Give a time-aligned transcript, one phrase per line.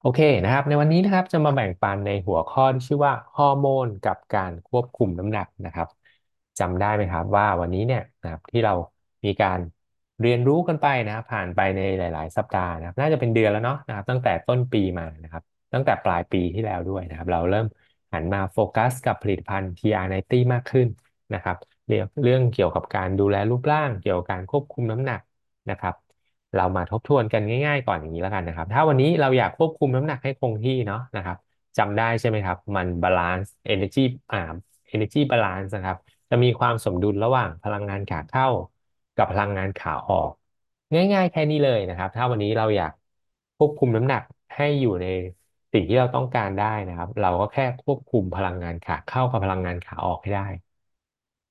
[0.00, 5.88] โอเคนะครับ ในวันนี้นะครับจะมาแบ่งปันในหัวข้อที่ชื่อว่าฮอร์โมนกับการควบคุมน้ำหนักนะครับ
[6.58, 8.72] จำได้ไหมครับว่าวันนี้เนี่ยนะครับที่เรา
[9.24, 9.58] มีการ
[10.20, 15.42] เรียนรู้กันไปนะครับผ่านไปในหลาย ๆ สัปดาห์นะครับ น่าจะเป็นเดือนแล้วเนาะนะครับ ตั้งแต่ต้นปีมานะครับ
[15.72, 17.66] ตั้งแต่ปลายปีที่แล้วด้วยนะครับ เราเริ่ม
[18.12, 20.88] หันมาโฟกัสกับผลิตภัณฑ์ TR90 มากขึ้น
[21.34, 21.56] นะครับ
[21.86, 25.20] เรื่องเรื่องเกี่ยวกับการดูแลรูปร่าง เกี่ยวกับการควบคุมน้ำหนัก
[25.70, 25.94] นะครับ
[26.54, 31.36] เรามาทบทวนกันง่ายๆ ก่อนอย่างนี้แล้วกันนะครับ ถ้าวันนี้เราอยากควบคุมน้ำหนักให้คงที่เนาะนะครับ
[31.78, 34.00] จำได้ใช่ไหมครับ มันบาลานซ์ energy
[34.32, 34.38] อ่า
[34.92, 35.96] energy balance นะครับ
[36.30, 38.46] จะมีความสมดุลระหว่างพลังงานขาเข้า
[39.14, 40.30] กับพลังงานขาออก
[40.92, 42.92] ง่าย ๆ แค่นี้เลยนะครับ ถ้าวันนี้เราอยาก
[43.56, 44.22] ควบคุมน้ำหนัก
[44.56, 45.06] ให้อยู่ใน
[45.72, 50.42] สิ่งที่เราต้องการได้นะครับ เราก็แค่ควบคุมพลังงานขาเข้ากับพลังงานขาออกให้ได้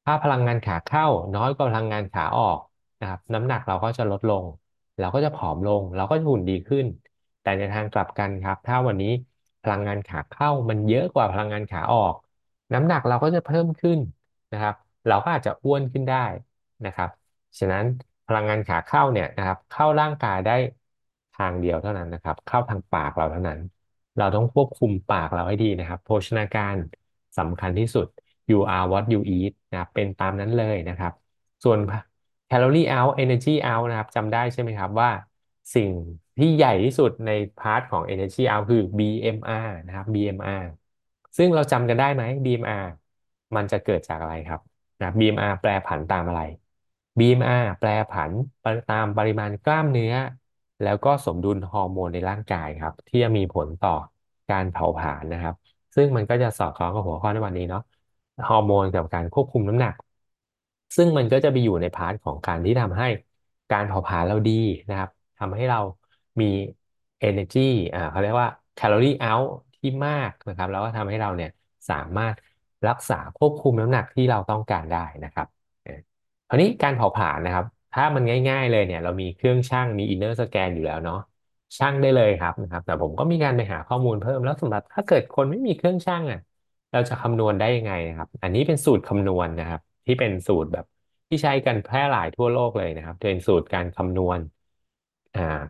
[0.05, 1.05] ถ้าพลังงานขาเข้า
[1.35, 2.59] น้อยกว่าพลังงานขาออก
[2.99, 4.45] นะครับ น้ำหนักเราก็จะลดลง
[4.99, 6.85] เราก็จะผอมลง เราก็จะหุ่นดีขึ้น
[7.41, 9.07] แต่ในทางกลับกันครับ ถ้าวันนี้
[9.63, 12.13] พลังงานขาเข้ามันเยอะกว่าพลังงานขาออก
[12.73, 13.99] น้ำหนักเราก็จะเพิ่มขึ้น
[14.51, 14.75] นะครับ
[15.07, 16.17] เราก็อาจจะอ้วนขึ้นได้
[16.85, 17.09] นะครับ
[17.59, 17.83] ฉะนั้น
[18.27, 20.51] พลังงานขาเข้าเนี่ยนะครับ เข้าร่างกายได้
[21.33, 23.59] ทางเดียวเท่านั้นนะครับ เข้าทางปากเราเท่านั้น
[24.17, 26.75] เราต้องควบคุมปากเราให้ดีนะครับ โภชนาการ
[27.37, 28.07] สำคัญที่สุด
[28.49, 31.13] you are what you eat นะครับเป็นตามนั้นเลยนะครับ
[31.63, 31.79] ส่วน
[32.47, 35.09] calorie out energy out นะครับจำได้ใช่ไหมครับว่า
[35.75, 35.91] สิ่ง
[36.37, 40.63] ที่ใหญ่ที่สุดใน part ของ energy out คือ BMR นะครับ BMR
[41.37, 42.85] ซึ่งเราจำกันได้ไหม BMR
[43.55, 44.61] มันจะเกิดจากอะไรครับ
[45.01, 46.41] นะ BMR แปรผันตามอะไร
[47.19, 48.31] BMR แปรผัน
[48.87, 50.13] ตามปริมาณกล้ามเนื้อ
[50.81, 53.91] แล้วก็สมดุลฮอร์โมนในร่างกายครับ ที่จะมีผลต่อ
[54.49, 55.55] การเผาผลาญนะครับ
[55.95, 57.81] ซึ่งมันก็จะสอดคล้องกับหัวข้อในวันนี้เนาะ
[58.47, 59.93] ฮอร์โมนกับการควบคุมน้ำหนัก
[60.95, 63.05] ซึ่งมันก็จะไปอยู่ใน part ของการที่ทำให้
[63.69, 64.51] การเผาผลาญเราดี
[64.89, 65.77] นะครับทำให้เรา
[66.41, 66.45] มี
[67.27, 67.59] energy
[67.93, 71.49] อ่าเขาเรียกว่า calorie out ที่มากนะครับแล้วก็ทำให้เราเนี่ย
[71.89, 72.35] สามารถ
[72.87, 75.47] รักษาควบคุมน้ำหนักที่เราต้องการได้นะครับ
[75.83, 75.91] เออ
[76.47, 81.15] คราวนี้การเผาผลาญนะครับ ถ้ามันง่าย ๆ เลยเนี่ย เรามีเครื่องชั่งมี inner scan อยู่แล้วเนาะ
[81.77, 86.39] ชั่งได้เลยครับนะครับ แต่ผมก็มีการไปหาข้อมูลเพิ่มแล้วสำหรับถ้าเกิดคนไม่มีเครื่องชั่งอะ
[86.91, 90.85] เราจะคำนวณได้ยังไงนะครับ อันนี้เป็นสูตรคำนวณนะครับ ที่เป็นสูตรแบบ
[91.29, 94.39] ที่ใช้กันแพร่หลายทั่วโลกเลยนะครับเป็นสูตรการคำนวณ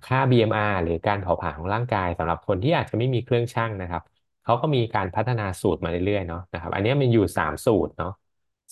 [0.03, 4.03] ค่า BMR หรือการเผาผลาญของร่างกายสำหรับคนที่อาจจะไม่มีเครื่องชั่งนะครับ
[4.43, 8.09] เขาก็มีการพัฒนาสูตรมาเรื่อยๆเนาะนะครับ อันนี้มันอยู่สามสูตรเนาะ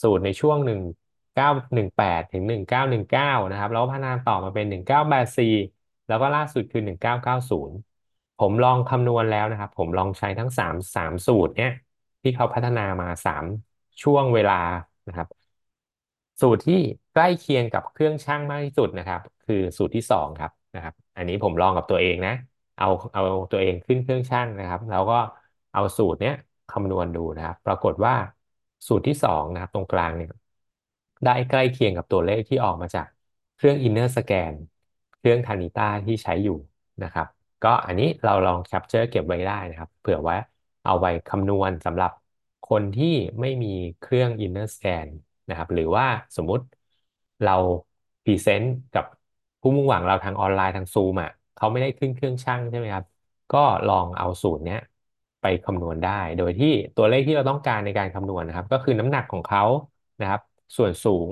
[0.02, 0.80] สูตรในช่วงหนึ่ง
[1.34, 5.44] เก้าหนึ่งแปดถึงหนึ่งเก้าหนึ่งเก้านะครับ แล้วพัฒนาต่อมาเป็นหนึ่งเก้าแปดซี
[6.08, 7.78] แล้วก็ล่าสุดคือหนึ่งเก้าเก้าศูนย์
[8.38, 11.70] ผมลองคำนวณแล้วนะครับ ผมลองใช้ทั้งสามสามสูตรเนี้ย
[12.24, 13.46] ที่เขาพัฒนามาสาม
[14.02, 14.54] ช่วงเวลา
[15.08, 15.28] นะครับ
[16.42, 16.76] สูตรที่
[17.14, 22.32] ใกล้เคียงกับเครื่องชั่งมากที่สุดนะครับ คือสูตรที่สองครับนะครับ อันนี้ผมลองกับตัวเองนะ
[22.78, 25.16] เอาเอาตัวเองขึ้นเครื่องชั่งนะครับ แล้วก็
[25.74, 26.34] เอาสูตรเนี้ย
[26.70, 28.14] คำนวณดูนะครับ ปรากฏว่า
[28.88, 30.30] สูตรที่สองนะครับ ตรงกลางเนี่ย
[31.24, 33.08] ได้ใกล้เคียงกับตัวเลขที่ออกมาจาก
[33.56, 34.54] เครื่อง Inner Scan
[35.18, 36.58] เครื่อง Tanita ที่ใช้อยู่
[37.04, 37.28] นะครับ
[37.64, 40.36] ก็อันนี้เราลอง capture เก็บไว้ได้นะครับ เผื่อไว้
[40.86, 42.12] เอาไว้คำนวณสำหรับ
[42.70, 43.68] คนที่ไม่มี
[44.00, 45.08] เครื่อง inner scan
[45.50, 46.06] นะครับ หรือว่า
[46.38, 46.66] สมมุติ
[47.46, 47.56] เรา
[48.24, 49.06] present กับ
[49.62, 53.06] ผู้มุ่งหวังเราทางออนไลน์ทางซูมอะเขาไม่ได้ขึ้นเครื่องชั่งใช่ไหมครับ
[53.54, 54.80] ก็ลองเอาสูตรเนี้ย
[55.42, 59.64] ไปคำนวณได้ โดยที่ตัวเลขที่เราต้องการในการคำนวณนะครับ ก็คือน้ำหนักของเขา
[60.22, 60.42] นะครับ
[60.78, 61.30] ส่วนสูง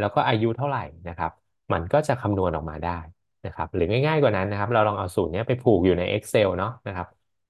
[0.00, 1.32] แล้วก็อายุเท่าไหร่นะครับ
[1.72, 2.98] มันก็จะคำนวณออกมาได้
[3.46, 7.06] นะครับ หรือง่ายๆกว่านั้นนะครับ เราลองเอาสูตรนี้ไปผูกอยู่ใน Excel เนาะนะครับ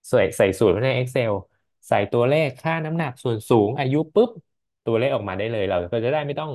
[0.08, 1.32] ใส่ใส่สูตรไว้ใน Excel
[1.88, 4.30] ใส่ตัวเลขค่าน้ำหนักส่วนสูงอายุปุ๊บ
[4.84, 6.50] ตัวเลขออกมาได้เลย เราก็จะได้ไม่ต้อง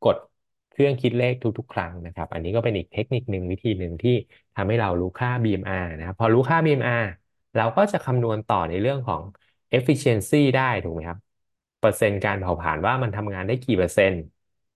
[0.00, 0.16] กด
[0.70, 4.10] เครื่องคิดเลขทุกๆ ครั้งนะครับ อันนี้ก็เป็นอีกเทคนิคหนึ่งวิธีหนึ่งที่
[4.54, 7.04] ทำให้เรารู้ค่า BMR นะครับพอรู้ค่า BMR
[7.54, 9.22] เราก็จะคำนวณต่อในเรื่องของ
[9.76, 11.18] efficiency ได้ถูกไหมครับ
[11.78, 14.20] เปอร์เซ็นต์การเผาผลาญว่ามันทำงานได้กี่เปอร์เซ็นต์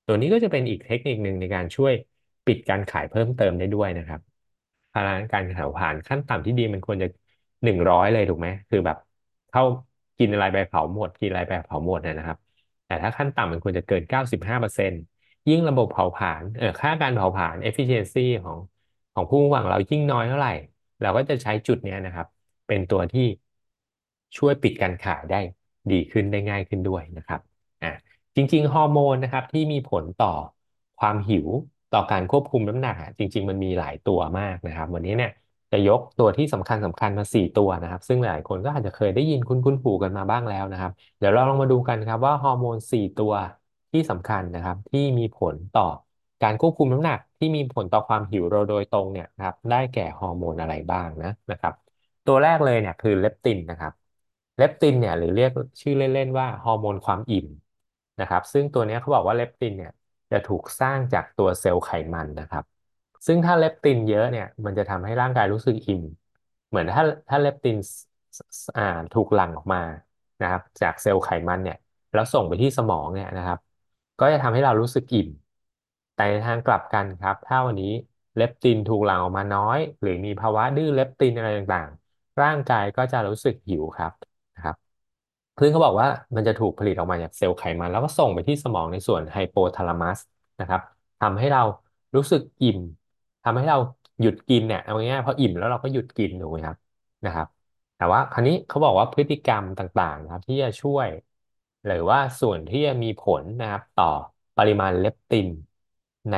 [0.04, 1.92] ตัวนี้ก็จะเป็นอีกเทคนิคหนึ่งในการช่วย
[2.46, 4.20] ปิดการขายเพิ่มเติมได้ด้วยนะครับ
[4.92, 7.06] พลังการเผาผลาญขั้นต่ำที่ดีมันควรจะ
[7.64, 8.96] หนึ่งร้อยเลยถูกไหมคือแบบ
[9.48, 9.62] เข้า
[10.18, 12.38] กินอะไรไปเผาหมดกินอะไรไปเผาหมดนะครับ
[12.86, 15.00] แต่ถ้าขั้นต่ำมันควรจะเกินเก้าสิบห้าเปอร์เซ็นต์
[15.48, 18.58] ยิ่งระบบเผาผลาญเออค่าการเผาผลาญ efficiency ของ
[19.14, 20.50] ของผู้หวังเรายิ่งน้อยเท่าไหร่
[21.00, 22.26] เราก็จะใช้จุดนี้นะครับ
[22.66, 23.22] เป็นตัวที่
[24.36, 25.40] ช่วยปิดการขายได้
[25.90, 27.40] ดีขึ้นได้ง่ายขึ้นด้วยนะครับ
[27.82, 27.92] อ่า
[28.36, 30.32] จริง ๆ ฮอร์โมนนะครับที่มีผลต่อ
[31.00, 31.46] ความหิว
[31.94, 35.30] ต่อการควบคุมน้ำหนักจริง ๆ มันมีหลายตัวมากนะครับ วันนี้เนี่ย
[35.72, 43.32] จะยกตัวที่สำคัญสำคัญมาสี่ตัวนะครับ ซึ่งหลายคนก็อาจจะเคยได้ยินคุ้นคุ้นหูกันมาบ้างแล้วนะครับ เดี๋ยวเราลองมาดูกันครับว่าฮอร์โมนสี่ตัว
[43.92, 45.82] ที่สำคัญนะครับ ที่มีผลต่อ
[46.42, 51.74] การควบคุมน้ำหนัก ที่มีผลต่อความหิวเราโดยตรงเนี่ยครับ ได้แก่ฮอร์โมนอะไรบ้างนะนะครับ
[52.26, 53.92] ตัวแรกเลยเนี่ยคือเลปตินนะครับ
[54.56, 57.46] เลปตินเนี่ยหรือเรียกชื่อเล่นๆว่าฮอร์โมนความอิ่ม
[58.20, 59.92] นะครับ ซึ่งตัวนี้เขาบอกว่าเลปตินเนี่ย
[60.30, 62.64] จะถูกสร้างจากตัวเซลล์ไขมันนะครับ
[63.26, 66.02] ซึ่งถ้าเลปตินเยอะเนี่ย มันจะทำให้ร่างกายรู้สึกอิ่ม
[66.68, 67.76] เหมือนถ้าถ้าเลปติน
[68.76, 68.82] อ่า
[69.12, 69.78] ถูกหลั่งออกมา
[70.40, 71.76] นะครับ จากเซลล์ไขมันเนี่ย
[72.12, 73.58] แล้วส่งไปที่สมองเนี่ยนะครับ
[74.18, 75.28] ก็จะทำให้เรารู้สึกอิ่ม
[76.14, 77.86] แต่ในทางกลับกันครับ ถ้าวันนี้
[78.36, 84.12] เลปตินถูกหลั่งออกมาน้อย หรือมีภาวะดื้อเลปตินอะไรต่างๆ ร่างกายก็จะรู้สึกหิวครับ
[84.54, 84.76] นะครับ
[85.60, 90.18] ซึ่งเขาบอกว่ามันจะถูกผลิตออกมาจากเซลล์ไขมัน แล้วก็ส่งไปที่สมองในส่วนไฮโปทาลามัส
[90.60, 90.80] นะครับ
[91.20, 91.62] ทำให้เรา
[92.16, 92.78] รู้สึกอิ่ม
[93.46, 93.78] ทำให้เรา
[94.20, 96.76] หยุดกินเนี่ยเอาง่ายๆพออิ่มแล้วเราก็หยุดกินถูกไหมครับ
[97.24, 97.46] นะครับ
[97.96, 101.08] แต่ว่าคราวนี้เขาบอกว่าพฤติกรรมต่างๆนะครับ ที่จะช่วย
[101.84, 104.04] หรือว่าส่วนที่จะมีผลนะครับ ต่อ
[104.56, 105.48] ปริมาณเลปติน
[106.30, 106.34] ใน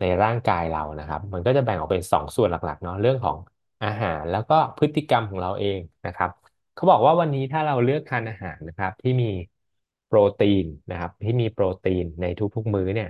[0.00, 3.36] ในร่างกายเรานะครับ มันก็จะแบ่งออกเป็นสองส่วนหลักๆเนาะเรื่องของ
[3.82, 6.30] อาหารแล้วก็พฤติกรรมของเราเองนะครับ
[6.74, 9.26] เขาบอกว่าวันนี้ถ้าเราเลือกทานอาหารนะครับ ที่มี
[10.06, 13.08] โปรตีนนะครับ ที่มีโปรตีนในทุกๆมื้อเนี่ย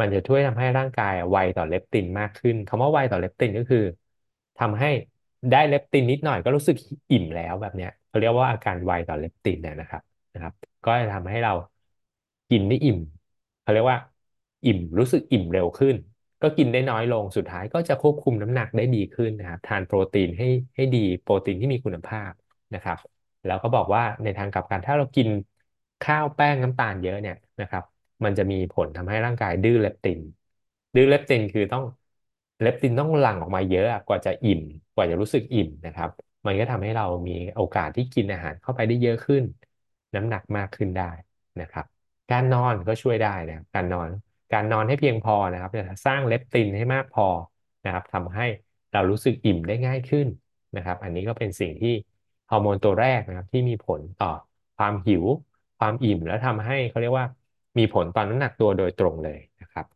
[0.00, 3.78] มันจะช่วยทำให้ร่างกายไวต่อเลปตินมากขึ้นคำว่าไวต่อเลปตินก็คือ
[4.56, 4.88] ทำให้
[5.50, 6.76] ได้เลปตินนิดหน่อยก็รู้สึก
[7.10, 10.02] อิ่มแล้วแบบเนี้ยเขาเรียกว่าอาการไวต่อเลปตินเนี่ยนะครับ
[10.32, 10.54] นะครับ
[10.84, 11.52] ก็จะทำให้เรา
[12.50, 12.98] กินได้อิ่ม
[13.60, 13.98] เขาเรียกว่า
[14.64, 15.96] อิ่มรู้สึกอิ่มเร็วขึ้น
[16.42, 20.46] ก็กินได้น้อยลงสุดท้ายก็จะควบคุมน้ำหนักได้ดีขึ้นนะครับทานโปรตีนให้
[20.76, 22.32] ให้ดีโปรตีนที่มีคุณภาพ
[22.74, 22.98] นะครับ
[23.44, 25.28] แล้วก็บอกว่าในทางกลับกันถ้าเรากิน
[26.00, 27.84] ข้าวแป้งน้ำตาลเยอะเนี่ยนะครับ
[28.26, 30.20] มันจะมีผลทำให้ร่างกายดื้อเลปติน
[30.94, 31.84] ดื้อเลปตินคือต้อง
[32.60, 34.60] เลปตินต้องหลั่งออกมาเยอะกว่าจะอิ่ม
[34.94, 36.10] กว่าจะรู้สึกอิ่มนะครับ
[36.46, 39.42] มันก็ทำให้เรามีโอกาสที่กินอาหารเข้าไปได้เยอะขึ้น
[40.14, 41.10] น้ำหนักมากขึ้นได้
[41.60, 41.86] นะครับ
[42.30, 44.08] การนอนก็ช่วยได้นะครับการนอน
[44.52, 47.26] การนอนให้เพียงพอนะครับจะสร้างเลปตินให้มากพอ
[47.84, 48.46] นะครับทำให้
[48.92, 50.26] เรารู้สึกอิ่มได้ง่ายขึ้น
[50.76, 51.90] นะครับ อันนี้ก็เป็นสิ่งที่
[52.50, 54.28] ฮอร์โมนตัวแรกนะครับที่มีผลต่อ
[54.76, 55.24] ความหิว
[55.78, 57.26] ความอิ่มแล้วทำให้เขาเรียกว่า
[57.78, 59.86] มีผลต่อน้ำหนักตัวโดยตรงเลยนะครับ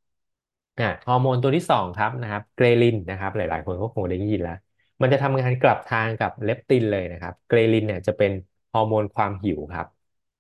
[0.79, 4.55] อะฮอร์โมนตัวที่สองครับนะครับเกรลินนะครับ หลาย ๆ คนก็คงได้ยินแล้ว
[5.03, 8.33] มันจะทำงานกลับทางกับเลปตินเลยนะครับ เกรลินเนี่ยจะเป็น
[8.73, 9.87] ฮอร์โมนความหิวครับ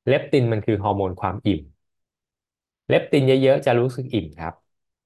[0.08, 1.60] เลปตินมันคือฮอร์โมนความอิ่ม
[2.88, 4.54] เลปตินเยอะๆจะรู้สึกอิ่มครับ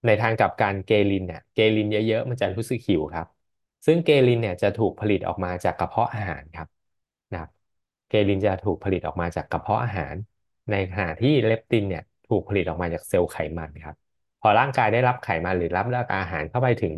[0.06, 3.26] ในทางกลับกันเกรลินเนี่ยเกรลินเยอะๆมันจะรู้สึกหิวครับ
[3.86, 6.68] ซึ่งเกรลินเนี่ยจะถูกผลิตออกมาจากกระเพาะอาหารครับ
[7.32, 7.38] นะ
[8.08, 10.16] เกลินจะถูกผลิตออกมาจากกระเพาะอาหาร
[10.70, 13.96] ในขณะที่เลปตินเนี่ย ถูกผลิตออกมาจากเซลล์ไขมันครับ
[14.40, 15.86] พอร่างกายได้รับไขมันหรือรับ
[16.16, 16.94] อาหารเข้าไปถึง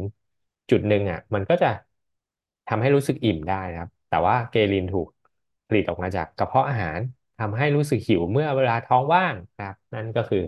[0.71, 1.71] จุดหนึ่งอะ มันก็จะ
[2.69, 5.09] ทำให้รู้สึกอิ่มได้นะครับ แต่ว่าเกลินถูก
[5.69, 6.99] ผลิตออกมาจากกระเพาะอาหาร
[7.39, 10.39] ทำให้รู้สึกหิวเมื่อเวลาท้องว่างนะครับ นั่นก็คือ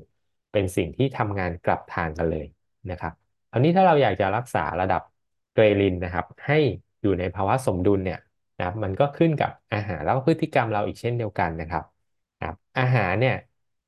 [0.53, 2.47] เป็นสิ่งที่ทำงานกลับทางกันเลย
[2.91, 3.13] นะครับ
[3.53, 5.03] อันนี้ถ้าเราอยากจะรักษาระดับ
[5.53, 6.59] เกรลินนะครับ ให้
[7.03, 8.19] อยู่ในภาวะสมดุลเนี่ย
[8.57, 11.85] นะครับมันก็ขึ้นกับอาหารแล้วก็พฤติกรรมเราอีกเช่นเดียวกันนะครับ
[12.39, 13.35] นะครับอาหารเนี่ย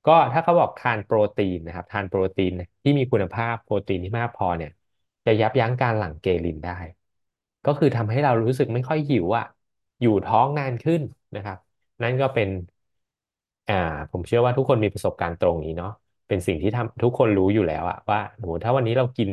[0.07, 4.71] ก็ถ้าเขาบอกทานโปรตีนนะครับ ทานโปรตีนที่มีคุณภาพโปรตีนที่มากพอเนี่ย
[5.25, 6.73] จะยับยั้งการหลั่งเกลินได้
[7.65, 9.45] ก็คือทำให้เรารู้สึกไม่ค่อยหิวอะ
[10.01, 11.03] อยู่ท้องนานขึ้น
[11.35, 11.59] นะครับ
[12.03, 12.49] นั่นก็เป็น
[13.67, 13.75] อ่า
[14.11, 15.89] ผมเชื่อว่าทุกคนมีประสบการณ์ตรงนี้เนาะ
[16.29, 19.31] เป็นสิ่งที่ทำทุกคนรู้อยู่แล้วอะว่าโหถ้าวันนี้เรากิน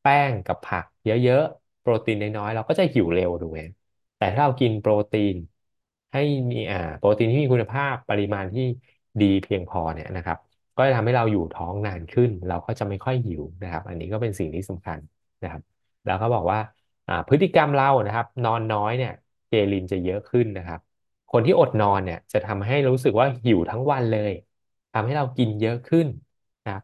[0.00, 3.60] แป้งกับผัก เยอะๆโปรตีนน้อยๆเราก็จะหิวเร็วถูกไหม
[4.16, 5.34] แต่ถ้าเรากินโปรตีน
[6.12, 6.18] ให้
[6.50, 8.62] มีอ่าโปรตีนที่มีคุณภาพปริมาณที่
[9.22, 10.38] ดีเพียงพอเนี่ยนะครับ
[10.76, 14.98] ก็จะทำให้เราอยู่ท้องนานขึ้น เราก็จะไม่ค่อยหิวนะครับ อันนี้ก็เป็นสิ่งที่สำคัญ
[15.42, 15.62] นะครับ
[16.06, 16.58] แล้วก็บอกว่า
[17.28, 19.12] พฤติกรรมเรานะครับ นอนน้อยเนี่ย
[19.48, 20.80] เกลินจะเยอะขึ้นนะครับ
[21.32, 24.32] คนที่อดนอนเนี่ยจะทำให้รู้สึกว่าหิวทั้งวันเลย
[24.92, 26.06] ทำให้เรากินเยอะขึ้น
[26.64, 26.82] นะครับ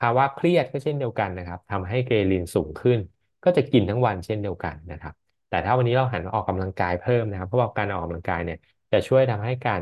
[0.00, 2.98] ภาวะเครียดก็เช่นเดียวกันนะครับทำให้เกลินสูงขึ้น
[3.44, 5.14] ก็จะกินทั้งวันเช่นเดียวกันนะครับ
[5.48, 8.58] แต่ถ้าวันนี้เราหันมาออกกำลังกายเพิ่มนะครับเพราะว่าการออกกำลังกายเนี่ย
[8.92, 9.80] จะช่วยทำให้การ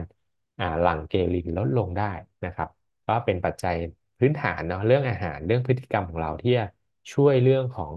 [0.80, 2.04] หลั่งเกลินลดลงได้
[2.44, 2.68] นะครับ
[3.06, 3.74] ก็เป็นปัจจัย
[4.18, 6.64] พื้นฐานเนาะเรื่องอาหารเรื่องพฤติกรรมของเราที่จะ
[7.12, 7.92] ช่วยเรื่องของ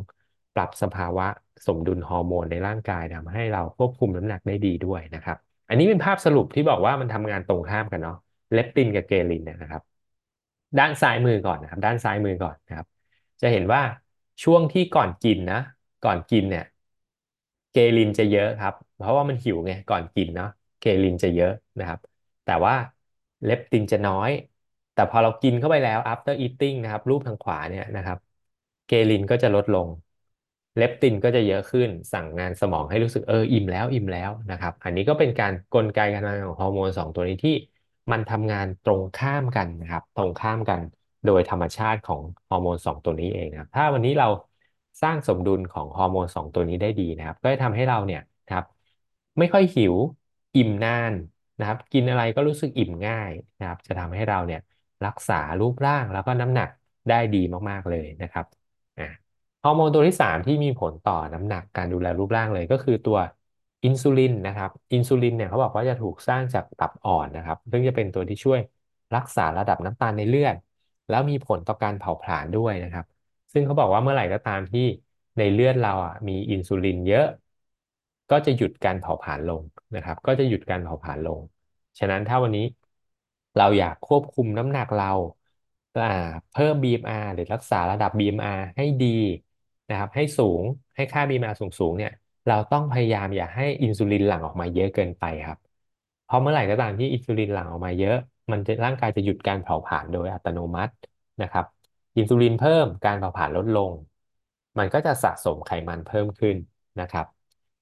[0.53, 1.27] ปรับสภาวะ
[1.65, 5.37] สมดุลฮอร์โมนในร่างกายทำให้เราควบคุมน้ำหนักได้ดีด้วยนะครับ
[5.69, 8.17] อันนี้เป็นภาพสรุปที่บอกว่ามันทำงานตรงข้ามกันเนาะ
[8.53, 9.81] เลปตินกับเกลินนะครับ
[10.79, 12.87] ด้านซ้ายมือก่อนนะครับ ด้านซ้ายมือก่อนนะครับ
[13.41, 13.81] จะเห็นว่า
[14.43, 15.59] ช่วงที่ก่อนกินนะ
[16.05, 16.65] ก่อนกินเนี่ย
[17.71, 20.47] เกลินจะเยอะครับ เพราะว่ามันหิวไงก่อนกินเนาะ
[20.79, 21.99] เกลินจะเยอะนะครับ
[22.49, 22.75] แต่ว่า
[23.43, 24.29] เลปตินจะน้อย
[24.93, 28.17] แต่พอเรากินเข้าไปแล้ว after eating นะครับ รูปทางขวาเนี่ยนะครับ
[28.87, 29.87] เกลินก็จะลดลง
[30.75, 37.51] เลปตินก็จะเยอะขึ้น สั่งงานสมองให้รู้สึกเอออิ่มแล้วอิ่มแล้วนะครับ อันนี้ก็เป็นการกลไกการทำงานของฮอร์โมนสองตัวนี้ที่
[38.11, 40.81] มันทำงานตรงข้ามกันนะครับ ตรงข้ามกัน
[41.25, 44.27] โดยธรรมชาติของฮอร์โมนสองตัวนี้เองนะครับ ถ้าวันนี้เรา
[45.01, 48.63] สร้างสมดุลของฮอร์โมนสองตัวนี้ได้ดีนะครับ ก็จะทำให้เราเนี่ยครับ
[49.39, 49.95] ไม่ค่อยหิว
[50.55, 51.13] อิ่มนาน
[51.59, 54.59] นะครับ กินอะไรก็รู้สึกอิ่มง่ายนะครับ จะทำให้เราเนี่ย
[55.05, 56.69] รักษารูปร่างแล้วก็น้ำหนัก
[57.07, 57.37] ได้ดี
[57.69, 58.45] มากๆเลยนะครับ
[58.97, 59.03] อ่า
[59.63, 63.17] ฮอร์โมนตัวที่สามที่มีผลต่อน้ำหนักการดูแลรูปร่างเลยก็คือตัว
[63.83, 68.59] อินซูลินนะครับอินซูลินเนี่ยเขาบอกว่าจะถูกสร้างจากตับอ่อนนะครับ ซึ่งจะเป็นตัวที่ช่วย
[69.15, 70.55] รักษาระดับน้ำตาลในเลือด
[71.07, 73.05] แล้วมีผลต่อการเผาผลาญด้วยนะครับ
[73.53, 74.81] ซึ่งเขาบอกว่าเมื่อไหร่ก็ตามที่
[75.37, 77.25] ในเลือดเราอะมีอินซูลินเยอะ
[78.31, 79.61] ก็จะหยุดการเผาผลาญลง
[79.95, 81.39] นะครับ ก็จะหยุดการเผาผลาญลง
[81.99, 82.65] ฉะนั้นถ้าวันนี้
[83.57, 86.03] เราอยากควบคุมน้ำหนักเราา
[86.51, 89.07] เพิ่ม BMR หรือรักษาระดับ BMR ให้ดี
[89.89, 90.63] นะครับให้สูง
[90.95, 92.11] ให้ค่า BMR สูงสูงเนี่ย
[92.47, 95.57] เราต้องพยายามอย่าให้อินซูลินหลั่งออกมาเยอะเกินไปครับ
[96.23, 98.15] เพราะเมื่อไหร่ก็ตามที่อินซูลินหลั่งออกมาเยอะ
[98.51, 100.93] มันจะร่างกายจะหยุดการเผาผลาญโดยอัตโนมัติ
[101.41, 101.65] นะครับ
[102.17, 103.91] อินซูลินเพิ่มการเผาผลาญลดลง
[104.77, 106.55] มันก็จะสะสมไขมันเพิ่มขึ้น
[106.99, 107.25] นะครับ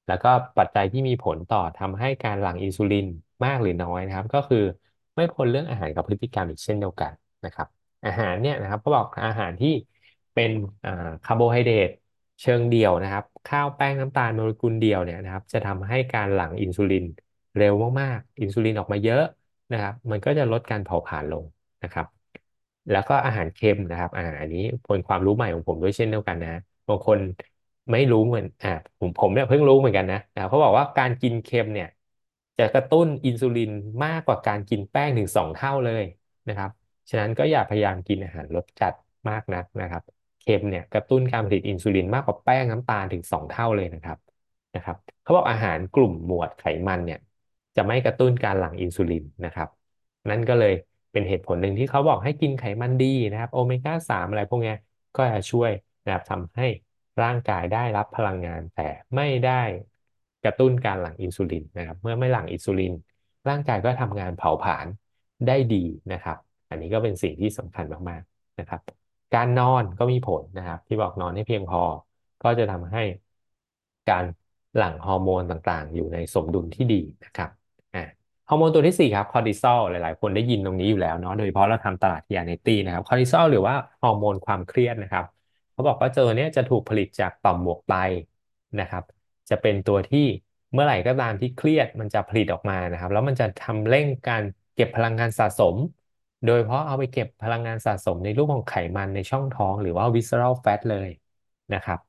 [0.07, 3.05] แล้วก็ปัจจัยที่มีผลต่อทำให้การหลั่งอินซูลิน
[3.45, 4.57] มากหรือน้อยนะครับ ก็คือ
[5.15, 7.11] ไม่พ้นเรื่องอาหารกับพฤติกรรมอีกเช่นเดียวกัน
[7.45, 7.67] นะครับ
[8.05, 9.69] อาหารเนี่ยนะครับเขาบอกอาหารที่
[10.33, 10.51] เป็น
[10.83, 10.91] อ่า
[11.23, 11.89] คาร์โบไฮเดรต
[12.41, 17.03] เชิงเดี่ยวนะครับ ข้าวแป้งน้ำตาลโมเลกุลเดียวเนี่ยนะครับ จะทำให้การหลั่งอินซูลิน
[17.57, 19.21] เร็วมากๆ อินซูลินออกมาเยอะ
[19.71, 21.45] นะครับ มันก็จะลดการเผาผลาญลง
[21.83, 22.07] นะครับ
[22.89, 26.49] แล้วก็อาหารเค็มนะครับอ่าอันนี้เป็นความรู้ใหม่ของผมด้วยเช่นเดียวกันนะ
[26.87, 27.19] บางคน
[27.91, 31.87] ไม่รู้เหมือนอ่าผมผมเนี่ยเพิ่งรู้เหมือนกันนะนะเขาบอกว่าการกินเค็มเนี่ย
[32.57, 33.69] จะกระตุ้นอินซูลิน
[34.03, 36.03] มากกว่าการกินแป้งถึงสองเท่าเลย
[36.47, 36.71] นะครับ
[37.09, 38.93] ฉะนั้นก็อย่าพยายามกินอาหารรสจัด
[39.29, 40.03] มากนักนะครับ
[40.39, 44.17] เค็มเนี่ยกระตุ้นการผลิตอินซูลินมากกว่าแป้งน้ำตาลถึงสองเท่าเลยนะครับ
[44.75, 47.19] นะครับ เขาบอกอาหารกลุ่มหมวดไขมันเนี่ย
[47.75, 49.67] จะไม่กระตุ้นการหลั่งอินซูลินนะครับ
[50.29, 50.71] นั่นก็เลย
[51.11, 54.73] เป็นเหตุผลหนึ่งที่เขาบอกให้กินไขมันดีนะครับ โอเมก้าสามอะไรพวกนี้
[55.15, 55.71] ก็จะช่วย
[56.03, 56.65] นะครับทำให้
[57.21, 59.61] ร่างกายได้รับพลังงานแต่ไม่ได้
[60.43, 62.93] กระตุ้นการหลั่งอินซูลินนะครับ เมื่อไม่หลั่งอินซูลิน
[63.49, 64.87] ร่างกายก็ทำงานเผาผลาญ
[65.47, 65.83] ได้ดี
[66.13, 66.37] นะครับ
[66.69, 68.81] อันนี้ก็เป็นสิ่งที่สำคัญมากๆนะครับ
[69.35, 71.81] การนอนก็มีผลนะครับ ที่บอกนอนให้เพียงพอ
[72.43, 73.01] ก็จะทำให้
[74.09, 74.23] การ
[74.77, 77.49] หลั่งฮอร์โมนต่างๆ อยู่ในสมดุลที่ดีนะครับ
[78.49, 85.25] ฮอร์โมนตัวที่สี่ครับคอร์ติซอลหลาย ๆ คนได้ยินตรงนี้อยู่แล้วเนาะโดยเฉพาะเราทำตลาดยาเนตี้นะครับคอร์ติซอลหรือว่าฮอร์โมนความเครียดนะครับ
[85.77, 87.91] เขาบอกว่าเจอเนี้ยจะถูกผลิตจากต่อมหมวกไต
[88.79, 89.03] นะครับ
[89.49, 90.19] จะเป็นตัวที่
[90.71, 94.43] เมื่อไหร่ก็ตามที่เครียดมันจะผลิตออกมานะครับ แล้วมันจะทำเร่งการ
[94.73, 95.75] เก็บพลังงานสะสม
[96.45, 101.09] โดยเพราะเอาไปเก็บพลังงานสะสมในรูปของไขมันในช่องท้อง หรือว่า visceral fat เลย
[101.73, 101.99] นะครับ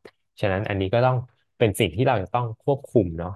[0.41, 1.17] ฉะนั้นอันนี้ก็ต้อง
[1.59, 3.31] เป็นสิ่งที่เราจะต้องควบคุมเนาะ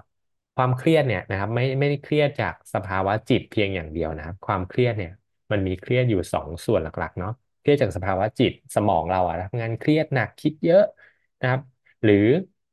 [0.55, 5.11] ความเครียดเนี่ยนะครับไม่ไม่ได้เครียดจากสภาวะจิตเพียงอย่างเดียวนะครับ ความเครียดเนี่ย
[5.51, 7.31] มันมีเครียดอยู่สองส่วนหลักๆเนาะ
[7.63, 10.81] เครียดจากสภาวะจิตสมองเราอะทำงานเครียดหนักคิดเยอะ
[11.39, 11.61] นะครับ
[12.03, 12.15] หรือ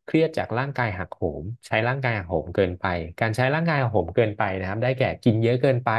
[0.04, 2.84] เครียดจากร่างกายหักโหม ใช้ร่างกายหักโหมเกินไป
[3.20, 5.90] การใช้ร่างกายหักโหมเกินไปนะครับ ได้แก่กินเยอะเกินไป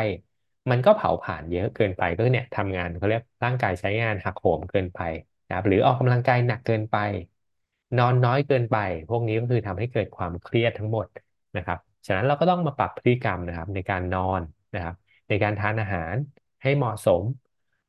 [0.72, 5.00] มันก็เผาผลาญเยอะเกินไปก็เนี่ยทำงานเขาเรียกร่างกายใช้งานหักโหมเกินไป
[5.46, 6.96] นะครับ หรือออกกำลังกายหนักเกินไป
[7.98, 8.76] นอนน้อยเกินไป
[9.10, 11.08] พวกนี้ก็คือทำให้เกิดความเครียดทั้งหมด
[11.56, 14.42] นะครับ ฉะนั้นเราก็ต้องมาปรับพฤติกรรมนะครับในการนอน
[14.74, 14.96] นะครับ
[15.30, 16.16] ในการทานอาหาร
[16.62, 17.24] ให้เหมาะสม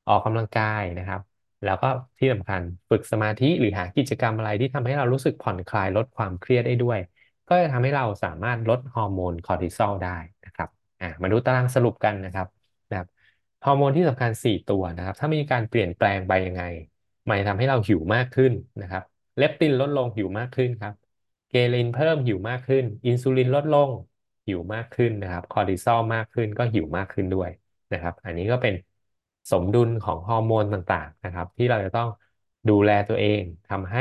[0.08, 1.20] ออกกำลังกายนะครับ
[1.64, 1.86] แล้วก็
[2.18, 6.98] ที่สำคัญฝึกสมาธิหรือหากิจกรรมอะไรที่ทำให้เรารู้สึกผ่อนคลายลดความเครียดได้ด้วย
[7.48, 10.68] ก็จะทำให้เราสามารถลดฮอร์โมนคอร์ติซอลได้นะครับ
[11.00, 12.46] อ่ามาดูตารางสรุปกันนะครับ
[12.90, 13.08] นะครับ
[13.64, 16.62] ฮอร์โมนที่สำคัญ 4 ตัวนะครับ ถ้ามีการเปลี่ยนแปลงไปยังไง
[17.28, 19.02] มันจะทำให้เราหิวมากขึ้นนะครับ
[19.38, 20.94] เลปตินลดลงหิวมากขึ้นครับ
[21.48, 23.90] เกรลินเพิ่มหิวมากขึ้น อินซูลินลดลง
[24.46, 27.50] หิวมากขึ้นนะครับคอร์ติซอลมากขึ้นก็หิวมากขึ้นด้วย
[27.92, 28.74] นะครับ อันนี้ก็เป็น
[29.50, 32.08] สมดุลของฮอร์โมนต่างๆนะครับ ที่เราจะต้อง
[32.68, 34.00] ดูแลตัวเองทำให้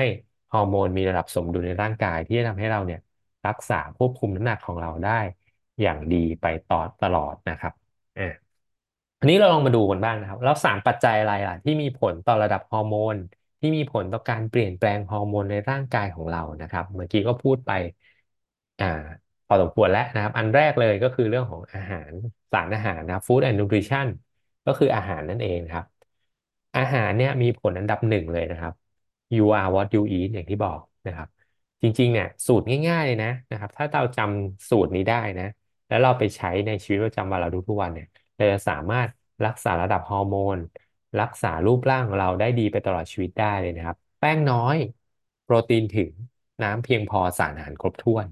[0.52, 3.00] ฮอร์โมนมีระดับสมดุลในร่างกาย ที่จะทำให้เราเนี่ย
[3.48, 5.12] รักษาควบคุมน้ำหนักของเราได้
[5.82, 7.74] อย่างดีไปต่อตลอดนะครับ
[8.18, 8.24] อ่า
[9.20, 13.16] อันนี้เราลองมาดูกันบ้างนะครับ แล้วสามปัจจัยอะไรล่ะที่มีผลต่อระดับฮอร์โมน
[13.60, 17.72] ที่มีผลต่อการเปลี่ยนแปลงฮอร์โมนในร่างกายของเรานะครับ เมื่อกี้ก็พูดไป
[18.80, 18.86] อ่า
[19.48, 22.12] พอสมควรแล้วนะครับ อันแรกเลยก็คือเรื่องของอาหาร
[22.52, 24.08] สารอาหารนะ Food and Nutrition
[24.66, 25.86] ก็คืออาหารนั่นเองครับ
[26.76, 28.74] อาหารเนี่ยมีผลอันดับหนึ่งเลยนะครับ
[29.36, 31.28] you are what you eat อย่างที่บอกนะครับ
[31.82, 35.46] จริงๆเนี่ยสูตรง่ายๆเลยนะนะครับ ถ้าเราจำสูตรนี้ได้นะ
[35.88, 39.10] แล้วเราไปใช้ในชีวิตประจำวันเราทุกๆวันเนี่ยเราจะสามารถ
[39.46, 40.58] รักษาระดับฮอร์โมน
[41.22, 44.76] รักษารูปร่างของเราได้ดีไปตลอดชีวิตได้เลยนะครับ แป้งน้อย
[45.44, 46.12] โปรตีนถึง
[46.64, 48.28] น้ำเพียงพอสารอาหารครบถ้วน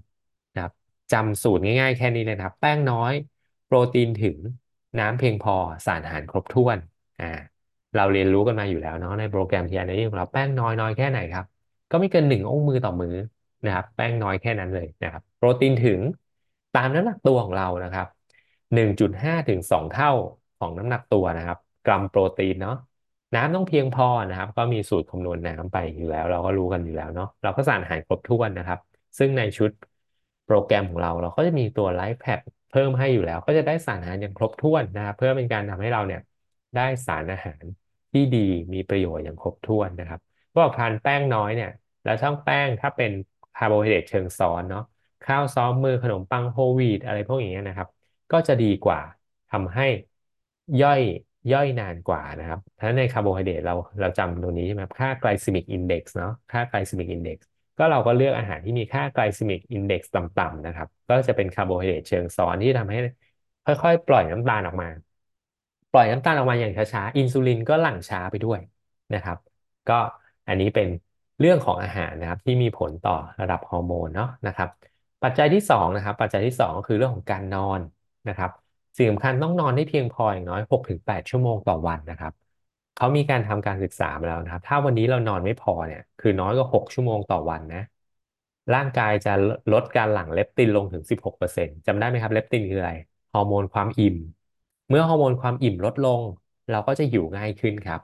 [0.54, 0.74] นะครับ
[1.12, 3.14] จำสูตรง่ายๆ แค่นี้เลยนะครับ แป้งน้อย
[3.66, 4.38] โปรตีนถึง
[4.98, 5.54] น้ำเพียงพอ
[5.86, 6.78] สารอาหารครบถ้วน
[7.20, 7.26] อ่า
[7.96, 11.46] เราเรียนรู้กันมาอยู่แล้วเนาะในโปรแกรมที r น a ของเราแป้งน้อยน้อยแค่ไหนครับ
[11.92, 13.16] ก็ไม่เกินหนึ่งองค์มือต่อมือ
[13.66, 16.00] นะครับ แป้งน้อยแค่นั้นเลยนะครับ โปรตีนถึง
[16.74, 18.08] ตามน้ำหนักตัวของเรานะครับ
[18.74, 20.12] หนึ่งจุดห้าถึงสองเท่า
[20.60, 22.76] ของน้ำหนักตัวนะครับ กรัมโปรตีนเนาะ
[23.36, 28.80] น้ำต้องเพียงพอนะครับ ก็มีสูตรคำนวณน้ำไปอยู่แล้ว เราก็รู้กันอยู่แล้วเนาะเราก็สารอาหารครบถ้วนนะครับ
[29.18, 29.72] ซึ่งในชุด
[30.46, 32.40] โปรแกรมของเราเราก็จะมีตัวไลฟ์แพด
[32.70, 36.20] เพิ่มให้อยู่แล้ว ก็จะได้สารอาหารอย่างครบถ้วนนะครับเพื่อเป็นการทำให้เราเนี่ย
[36.76, 37.64] ได้สารอาหาร
[38.12, 38.40] ที่ดี
[38.74, 40.20] มีประโยชน์อย่างครบถ้วนนะครับ
[40.54, 41.70] พวกทานแป้งน้อยเนี่ย
[42.04, 43.12] แล้วช่องแป้งถ้าเป็น
[43.54, 44.82] คาร์โบไฮเดรตเชิงซ้อนเนาะ
[45.22, 47.90] ข้าวซ้อมมือขนมปังโฮลวีตอะไรพวกอย่างเงี้ยนะครับ
[48.32, 49.00] ก็จะดีกว่า
[49.50, 49.84] ทำให้
[50.82, 51.02] ย่อย
[51.52, 57.49] ย่อยนานกว่านะครับถ้าในคาร์โบไฮเดรตเราเราจำตัวนี้ใช่ไหมค่า glycemic index เนาะค่า glycemic index
[57.80, 62.98] ก็เราก็เลือกอาหารที่มีค่า glycemic index ต่ำๆนะครับ ก็จะเป็นคาร์โบไฮเดรตเชิงซ้อนที่ทำให้
[63.66, 64.88] ค่อยๆ ปล่อยน้ำตาลออกมา
[65.92, 68.60] ปล่อยน้ำตาลออกมาอย่างช้าๆ อินซูลินก็หลั่งช้าไปด้วย
[69.14, 69.38] นะครับ
[69.90, 69.94] ก็
[70.48, 70.88] อันนี้เป็น
[71.40, 74.70] เรื่องของอาหารนะครับที่มีผลต่อระดับฮอร์โมนเนาะนะครับ
[75.24, 77.82] ปัจจัยที่สองนะครับ ปัจจัยที่สองก็คือเรื่องของการนอน
[78.30, 78.52] นะครับ
[78.98, 82.34] สิ่งสำคัญต้องนอนให้เพียงพออย่างน้อย6ถึง8ชั่วโมงต่อวันนะครับ
[83.00, 87.80] เขามีการทำการศึกษามาแล้วนะครับ ถ้าวันนี้เรานอนไม่พอเนี่ย คือน้อยกว่า6ชั่วโมงต่อวันนะ
[88.74, 89.30] ร่างกายจะ
[89.74, 92.92] ลดการหลั่งเลปตินลงถึง16%จำได้ไหมครับ เลปตินคืออะไร
[93.34, 94.16] ฮอร์โมนความอิ่ม
[94.90, 96.22] เมื่อฮอร์โมนความอิ่มลดลง
[96.70, 98.02] เราก็จะหิวง่ายขึ้นครับ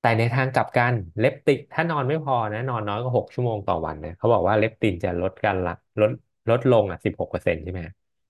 [0.00, 6.10] แต่ในทางกลับกันเลปตินถ้านอนไม่พอนะ นอนน้อยกว่า6ชั่วโมงต่อวันนะเขาบอกว่าเลปตินจะลดการละลด
[6.50, 7.80] ลดลงอะสิบหกเปอร์เซ็นต์ใช่ไหม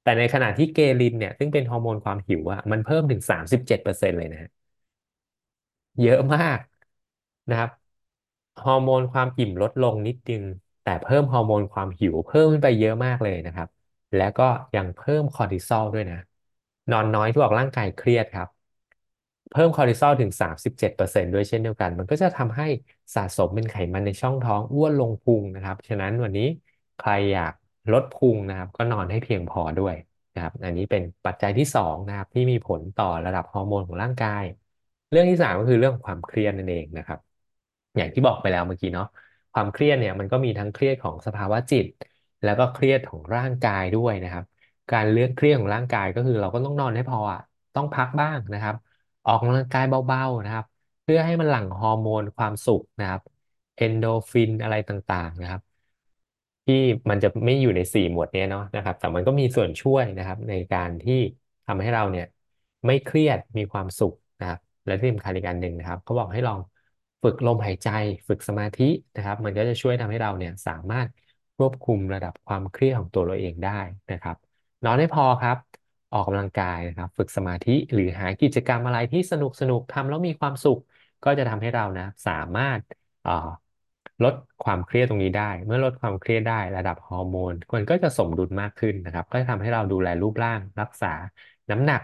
[0.03, 4.51] แต่ในขณะที่เกรลินเนี่ยซึ่งเป็นฮอร์โมนความหิวอะมันเพิ่มถึงสามสิบเจ็ดเปอร์เซ็นต์เลยนะฮะ
[6.01, 6.59] เยอะมาก
[7.49, 7.71] นะครับ
[8.63, 10.43] ฮอร์โมนความอิ่มลดลงนิดนึง
[10.83, 13.69] แต่เพิ่มฮอร์โมนความหิวเพิ่มขึ้นไปเยอะมากเลยนะครับ
[14.15, 14.43] แล้วก็
[14.75, 16.17] ยังเพิ่มคอร์ติซอลด้วยนะ
[16.91, 18.49] นอนน้อยที่บอกร่างกายเครียดครับ
[19.51, 22.65] เพิ่มคอร์ติซอลถึง 37%ด้วยเช่นเดียวกัน มันก็จะทำให้
[23.15, 26.45] สะสมเป็นไขมันในช่องท้องอ้วนลงพุงนะครับ ฉะนั้นวันนี้
[26.97, 27.53] ใครอยาก
[27.93, 29.95] ลดพุงนะครับ ก็นอนให้เพียงพอด้วย
[30.33, 34.43] นะครับ อันนี้เป็นปัจจัยที่สองนะครับที่มีผลต่อระดับฮอร์โมนของร่างกาย
[35.11, 37.19] เรื่องที่สามก็คือเรื่องของความเครียดนั่นเองนะครับ
[37.97, 39.07] อย่างที่บอกไปแล้วเมื่อกี้เนาะ
[39.53, 41.87] ความเครียดเนี่ยมันก็มีทั้งเครียดของสภาวะจิต
[42.43, 44.45] แล้วก็เครียดของร่างกายด้วยนะครับ
[44.91, 47.41] การเลือกเครียดของร่างกายก็คือเราก็ต้องนอนให้พออะ
[47.75, 48.75] ต้องพักบ้างนะครับ
[49.25, 50.65] ออกกำลังกายเบาๆนะครับ
[51.03, 53.21] เพื่อให้มันหลั่งฮอร์โมนความสุขนะครับ
[53.77, 55.63] เอนโดฟินอะไรต่างๆนะครับ
[56.67, 56.75] ที่
[57.11, 61.15] มันจะไม่อยู่ในสี่หมวดนี้เนาะนะครับ แต่มันก็มีส่วนช่วยนะครับ ในการที่
[61.67, 62.25] ทำให้เราเนี่ย
[62.87, 66.61] ไม่เครียดมีความสุขนะครับ และที่สำคัญอีกอันหนึ่งนะครับเขาบอกให้ลอง
[67.23, 67.89] ฝึกลมหายใจ
[68.29, 68.85] ฝึกสมาธิ
[69.17, 71.09] นะครับ มันก็จะช่วยทำให้เราเนี่ยสามารถ
[71.57, 73.81] ควบคุมระดับความเครียดของตัวเราเองได้
[74.13, 74.37] นะครับ
[74.85, 75.57] นอนให้พอครับ
[76.13, 80.79] ออกกำลังกายนะครับ ฝึกสมาธิหรือหากิจกรรมอะไรที่สนุกสนุกทำแล้วมีความสุข
[81.25, 82.81] ก็จะทำให้เรานะสามารถ
[84.25, 91.13] ลดความเครียดตรงนี้ได้ เมื่อลดความเครียดได้ระดับฮอร์โมนมันก็จะสมดุลมากขึ้นนะครับ ก็จะทำให้เราดูแลรูปร่างรักษา
[91.71, 92.01] น้ำหนัก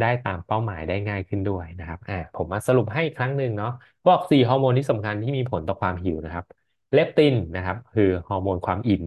[0.00, 3.68] ได้ตามเป้าหมายได้ง่ายขึ้นด้วยนะครับอ่าผมมาสรุปให้อีกครั้งหนึ่งเนาะ
[4.06, 6.44] บอกสี่ฮอร์โมนที่สำคัญที่มีผลต่อความหิวนะครับ
[6.92, 9.02] เลปตินนะครับ คือฮอร์โมนความอิ่ม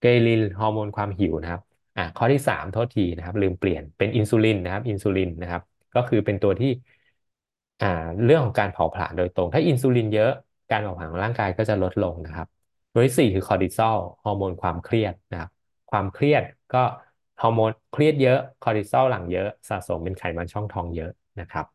[0.00, 1.60] เกรลินฮอร์โมนความหิวนะครับ
[1.96, 5.62] อ่าข้อที่สามโทษทีนะครับ ลืมเปลี่ยนเป็นอินซูลินนะครับ อินซูลินนะครับ
[5.94, 6.68] ก็คือเป็นตัวที่
[7.80, 7.86] อ่า
[8.24, 10.30] เรื่องของการเผาผลาญโดยตรง ถ้าอินซูลินเยอะ
[10.70, 12.46] การเผาผลาญของร่างกายก็จะลดลงนะครับ
[12.92, 15.50] ตัวที่สี่คือคอร์ติซอลฮอร์โมนความเครียดนะครับ
[15.90, 16.78] ความเครียดก็
[17.40, 21.66] ฮอร์โมนเครียดเยอะคอร์ติซอลหลั่งเยอะสะสมเป็นไขมันช่องท้องเยอะนะครับ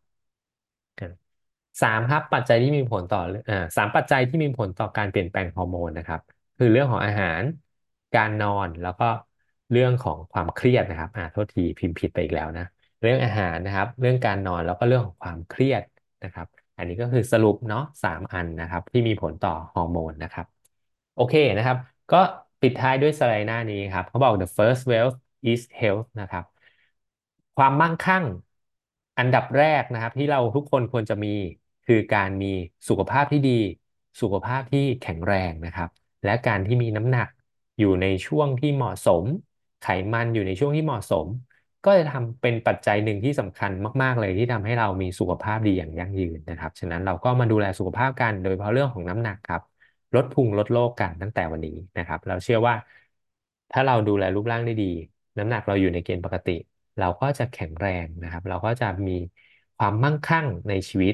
[1.82, 3.19] สามครับปัจจัยที่มีผลต่อ
[3.50, 6.22] อ่าสามปัจจัยที่มีผลต่อการเปลี่ยนแปลงฮอร์โมนนะครับ
[6.58, 7.41] คือเรื่องของอาหาร
[8.13, 9.06] การนอนแล้วก็
[9.72, 12.65] เรื่องของความเครียดนะครับอ่าโทษทีพิมพ์ผิดไปอีกแล้วนะ
[13.02, 15.84] เรื่องอาหารนะครับ เรื่องการนอนแล้วก็เรื่องของความเครียด
[16.24, 20.45] นะครับ อันนี้ก็คือสรุปเนาะสามอันนะครับ ที่มีผลต่อฮอร์โมนนะครับ
[21.13, 21.78] โอเคนะครับ
[22.12, 22.17] ก็
[22.62, 25.15] ปิดท้ายด้วยสไลด์หน้านี้ครับเขาบอก the first wealth
[25.52, 26.45] is health นะครับ
[27.56, 28.23] ความมั่งคั่ง
[29.17, 31.28] อันดับแรกนะครับ ที่เราทุกคนควรจะมี
[31.86, 32.47] คือการมี
[32.89, 33.52] สุขภาพที่ดี
[34.21, 35.89] สุขภาพที่แข็งแรงนะครับ
[36.23, 37.28] และการที่มีน้ำหนัก
[37.80, 39.23] อยู่ในช่วงที่เหมาะสม
[39.80, 41.28] ไขมันอยู่ในช่วงที่เหมาะสม
[41.86, 43.71] ก็จะทำเป็นปัจจัยหนึ่งที่สำคัญ
[44.02, 49.62] มาก ๆ เลยที่ทำให้เรามีสุขภาพดีอย่างยั่งยืนนะครับ ฉะนั้นเราก็มาดูแลสุขภาพกันโดยเฉพาะเรื่องของน้ำหนักครับ
[50.15, 52.75] ลดพุงลดโรคกันตั้งแต่วันนี้นะครับ เราเชื่อว่า
[53.71, 54.86] ถ้าเราดูแลรูปร่างได้ดี
[55.38, 56.52] น้ำหนักเราอยู่ในเกณฑ์ปกติ
[56.98, 59.12] เราก็จะแข็งแรงนะครับ เราก็จะมี
[59.78, 61.13] ความมั่งคั่งในชีวิต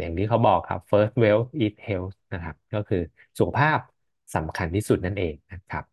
[0.00, 2.98] อย่างที่เขาบอกครับ first wealth is health นะครับ ก็คือ
[3.38, 3.78] สุขภาพ
[4.34, 5.84] สำคัญที่สุดนั่นเองนะครับ